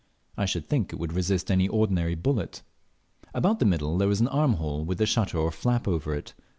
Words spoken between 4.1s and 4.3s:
au